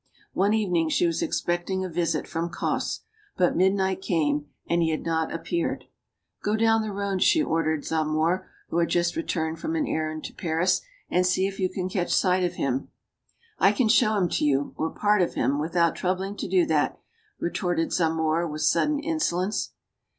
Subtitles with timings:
[0.33, 3.01] One evening she was expecting a visit from Cosse.
[3.37, 5.83] But midnight came, and he had not appeared.
[6.41, 9.53] "Go down the road," she ordered Zamore, who had 202 STORIES OF THE SUPER WOMEN
[9.53, 12.53] just returned from an errand to Paris, "and see if you can catch sight of
[12.53, 12.87] him."
[13.59, 16.97] "I can show him to you or part of him without troubling to do that,"
[17.39, 19.69] retorted Zamore, with sudden insolence.